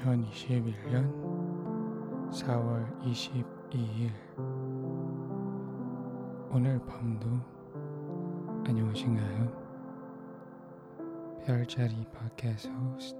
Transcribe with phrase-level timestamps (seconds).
[0.00, 1.12] 2021년
[2.30, 4.10] 4월 22일
[6.50, 7.28] 오늘 밤도
[8.66, 9.60] 안녕하신가요?
[11.44, 12.06] 별자리
[12.94, 13.18] 호스트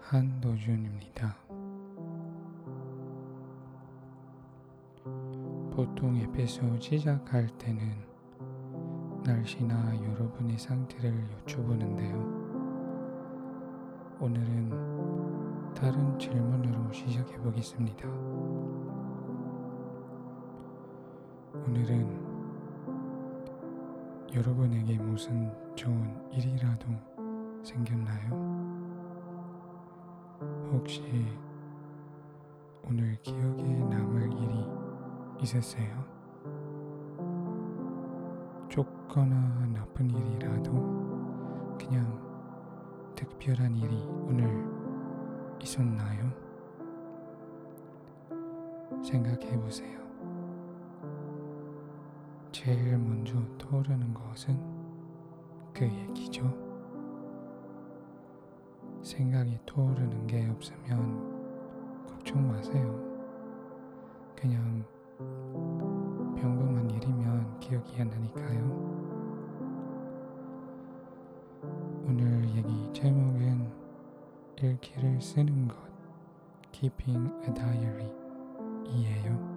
[0.00, 1.36] 한도준입니다.
[5.72, 8.04] 보통 에피소드 시작할 때는
[9.24, 12.36] 날씨나 여러분의 상태를 여쭤보는데요.
[14.20, 15.45] 오늘은
[15.76, 18.08] 다른 질문으로 시작해 보겠습니다.
[21.52, 22.24] 오늘은
[24.34, 26.86] 여러분에게 무슨 좋은 일이라도
[27.62, 28.56] 생겼나요?
[30.72, 31.02] 혹시
[32.88, 34.66] 오늘 기억에 남을 일이
[35.42, 36.04] 있었어요?
[38.70, 40.72] 좋거나 나쁜 일이라도
[41.78, 42.18] 그냥
[43.14, 44.75] 특별한 일이 오늘
[45.66, 46.30] 있었나요?
[49.02, 49.98] 생각해 보세요.
[52.52, 54.56] 제일 먼저 떠오르는 것은
[55.74, 56.44] 그 얘기죠.
[59.02, 63.04] 생각이 떠오르는 게 없으면 걱정 마세요.
[64.36, 64.84] 그냥
[66.36, 68.86] 평범한 일이면 기억이 안 나니까요.
[72.06, 73.85] 오늘 얘기 제목은
[74.62, 75.76] 일기를 쓰는 것,
[76.72, 78.10] Keeping a Diary
[78.86, 79.56] 이에요.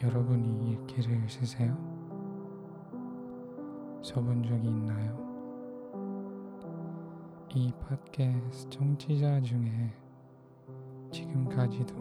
[0.00, 1.76] 여러분이 일기를 쓰세요?
[4.02, 5.18] 써본 적이 있나요?
[7.52, 9.92] 이 팟캐스트 청취자 중에
[11.10, 11.94] 지금까지도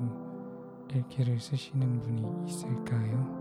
[0.94, 3.40] 일기를 쓰시는 분이 있을까요?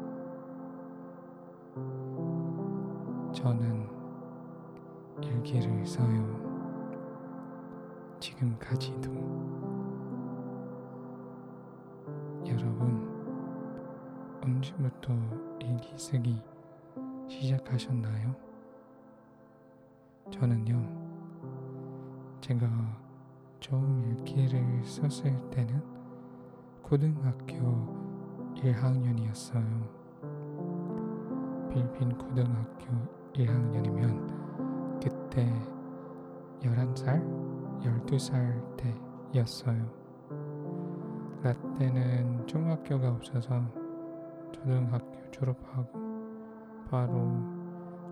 [3.34, 3.86] 저는
[5.22, 6.47] 일기를 써요.
[8.20, 9.10] 지금까지도.
[12.46, 13.08] 여러분,
[14.42, 15.12] 언제부터
[15.60, 16.42] 일기 쓰기
[17.28, 18.34] 시작하셨나요?
[20.30, 20.82] 저는요,
[22.40, 22.66] 제가
[23.60, 25.82] 처음 일기를 썼을 때는
[26.82, 29.98] 고등학교 1학년이었어요.
[31.70, 32.86] 필리핀 고등학교
[33.34, 35.46] 1학년이면 그때
[36.62, 38.76] 11살, 12살
[39.32, 40.08] 때였어요.
[41.42, 43.62] 라떼는 중학교가 없어서
[44.52, 45.88] 초등학교 졸업하고
[46.90, 47.14] 바로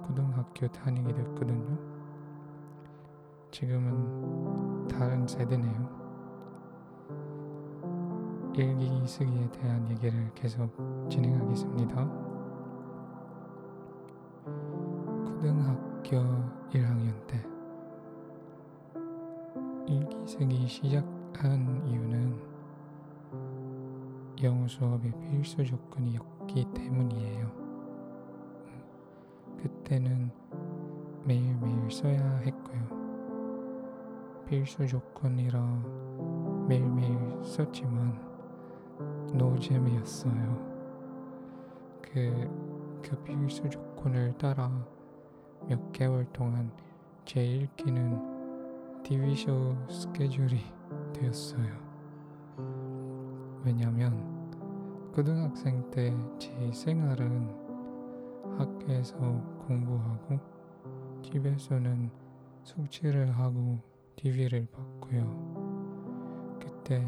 [0.06, 1.78] 고등학교 다니게 됐거든요.
[3.50, 6.06] 지금은 다른 세대네요.
[8.54, 10.70] 일기 쓰기에 대한 얘기를 계속
[11.10, 12.04] 진행하겠습니다.
[15.24, 16.16] 고등학교
[16.70, 17.55] 1학년 때
[20.26, 22.36] 쓰기 시작한 이유는
[24.42, 27.48] 영어 수업의 필수 조건이었기 때문이에요.
[29.56, 30.32] 그때는
[31.24, 32.88] 매일매일 써야 했고요.
[34.48, 35.60] 필수 조건이라
[36.68, 38.20] 매일매일 썼지만
[39.32, 40.66] 노잼이었어요.
[42.02, 44.72] 그, 그 필수 조건을 따라
[45.68, 46.72] 몇 개월 동안
[47.24, 48.35] 제 읽기는
[49.06, 50.58] TV쇼 스케줄이
[51.12, 51.68] 되었어요.
[53.64, 54.50] 왜냐면
[55.14, 57.48] 고등학생 때 제 생활은
[58.58, 59.16] 학교에서
[59.68, 60.40] 공부하고
[61.22, 62.10] 집에서는
[62.64, 63.78] 숙제를 하고
[64.16, 66.58] TV를 봤고요.
[66.60, 67.06] 그때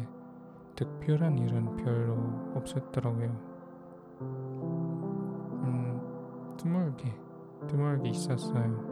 [0.77, 2.13] 특별한 일은 별로
[2.55, 3.29] 없었더라고요.
[4.21, 5.99] 음,
[6.57, 7.13] 드물게,
[7.67, 8.87] 드물게 있었어요.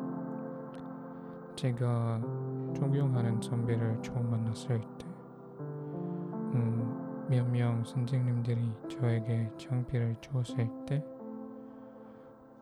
[1.55, 2.21] 제가
[2.77, 5.07] 존경하는 선배를 처음 만났을 때,
[6.53, 11.03] 음, 몇명 선생님들이 저에게 장비를 주었을 때,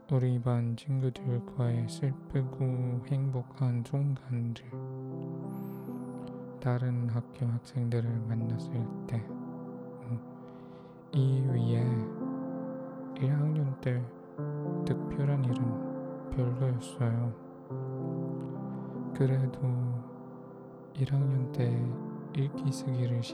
[0.10, 4.64] 우리 반 친구들과의 슬프고 행복한 순간들,
[6.62, 8.72] 다른 학교 학생들을 만났을
[9.08, 10.20] 때, 음,
[11.12, 11.84] 이 위에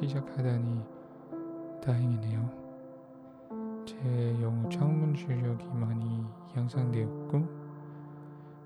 [0.02, 0.84] 시작하다니
[1.84, 2.50] 다행이네요.
[3.86, 6.26] 제 영어 창문 실력이 많이
[6.56, 7.32] 향상되었고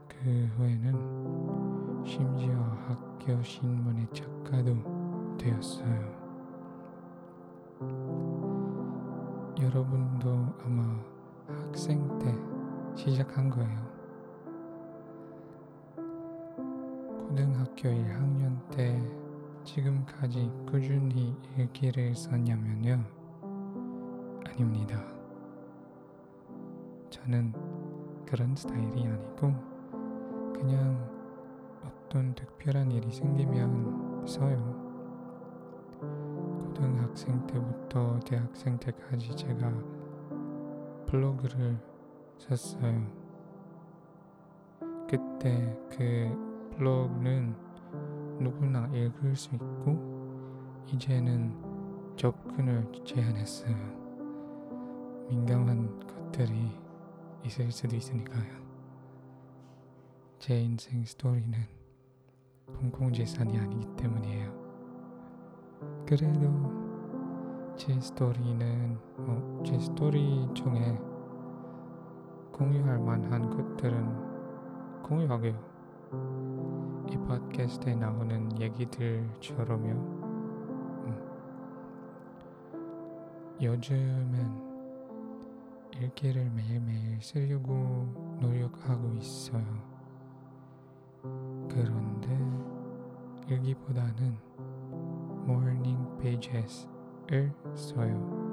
[0.07, 2.53] 그 후에는 심지어
[2.87, 6.15] 학교 신문의 작가도 되었어요.
[9.61, 10.29] 여러분도
[10.63, 10.97] 아마
[11.49, 12.33] 학생 때
[12.95, 13.85] 시작한 거예요.
[17.27, 19.24] 고등학교 1학년 때
[19.65, 23.03] 지금까지 꾸준히 일기를 썼냐면요.
[24.45, 25.03] 아닙니다.
[27.09, 27.51] 저는
[28.25, 29.53] 그런 스타일이 아니고
[30.53, 31.09] 그냥
[31.83, 34.85] 어떤 특별한 일이 생기면 써요.
[36.61, 39.71] 고등학생 때부터 대학생 때까지 제가
[41.07, 41.77] 블로그를
[42.37, 43.25] 썼어요.
[45.09, 47.64] 그때 그 블로그는
[48.39, 51.53] 누구나 읽을 수 있고 이제는
[52.15, 53.75] 접근을 제한했어요.
[55.29, 56.71] 민감한 것들이
[57.43, 58.65] 있을 수도 있으니까요.
[60.39, 61.57] 제 인생 스토리는
[62.67, 64.65] 공공재산이 아니기 때문이에요.
[66.05, 66.85] 그래도
[67.75, 70.97] 제 스토리는 어, 제 스토리 중에
[72.51, 76.64] 공유할 만한 것들은 공유하게요.
[77.09, 79.91] 이 팟캐스트에 나오는 얘기들처럼요.
[81.05, 81.17] 음.
[83.61, 84.65] 요즘은
[85.99, 88.07] 일기를 매일매일 쓰려고
[88.39, 89.63] 노력하고 있어요.
[91.69, 92.29] 그런데
[93.47, 94.35] 일기보다는
[95.47, 98.45] morning pages을 써요.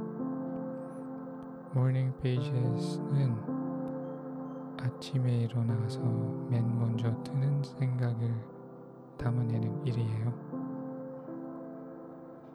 [1.75, 3.62] morning pages는
[4.83, 6.01] 아침에 일어나서
[6.51, 8.35] 맨 먼저 드는 생각을
[9.17, 10.33] 담아내는 일이에요.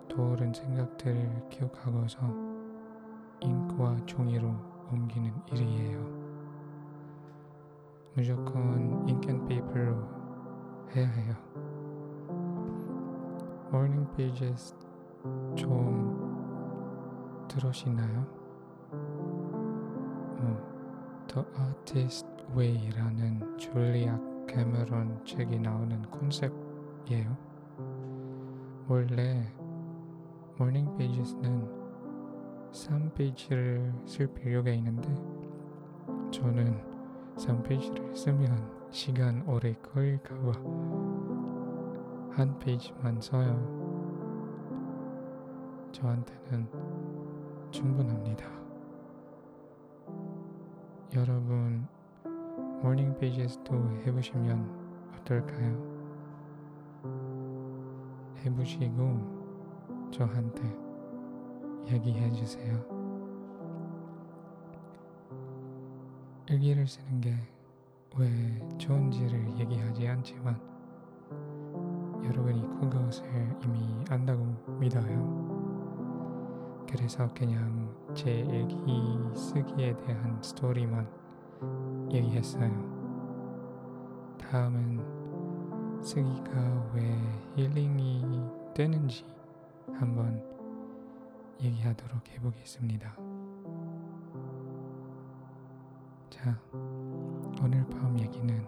[0.09, 2.19] 떠오른 생각들을 기억하고서
[3.39, 4.53] 잉크와 종이로
[4.91, 6.17] 옮기는 일이에요.
[8.13, 9.95] 무조건 잉크앤페이퍼로
[10.95, 11.35] 해야 해요.
[13.69, 14.75] Morning Pages
[15.55, 18.36] 좀 들으시나요?
[21.35, 27.37] 어, The Artist Way라는 줄리아 캐머런 책이 나오는 컨셉이에요.
[28.87, 29.53] 원래
[30.59, 31.67] Morning Pages는
[32.71, 35.09] 3페이지를 쓸 필요가 있는데
[36.31, 36.81] 저는
[37.35, 40.51] 3페이지를 쓰면 시간 오래 걸릴까봐
[42.31, 43.77] 한 페이지만 써요.
[45.91, 46.67] 저한테는
[47.71, 48.66] 충분합니다.
[51.15, 51.87] 여러분
[52.81, 53.75] morning page도
[54.05, 55.97] 해보시면 어떨까요?
[58.45, 60.63] 해보시고 저한테
[61.91, 62.85] 얘기해 주세요.
[66.49, 67.57] 일기를 쓰는 게
[68.19, 68.27] 왜
[68.79, 70.59] 좋은지를 얘기하지 않지만
[72.23, 73.25] 여러분이 그것을
[73.63, 74.43] 이미 안다고
[74.79, 75.56] 믿어요.
[76.89, 78.77] 그래서 그냥 제 일기
[79.35, 81.07] 쓰기에 대한 스토리만
[82.11, 82.71] 얘기했어요.
[84.39, 87.17] 다음은 쓰기가 왜
[87.55, 88.23] 힐링이
[88.73, 89.25] 되는지
[89.93, 90.41] 한번
[91.61, 93.15] 얘기하도록 해보겠습니다.
[96.29, 96.59] 자,
[97.61, 98.65] 오늘 밤 얘기는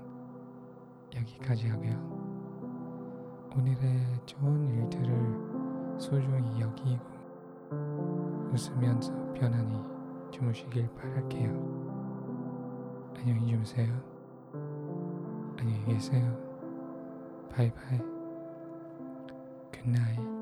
[1.16, 1.94] 여기까지 하고요.
[3.56, 7.19] 오늘의 좋은 일들을 소중히 여기고
[8.60, 9.80] 웃으면서 편안히
[10.32, 11.50] 주무시길 바랄게요.
[13.18, 13.88] 안녕히 주무세요.
[15.58, 16.38] 안녕히 계세요.
[17.50, 18.00] 바이바이.
[19.72, 20.39] Good night.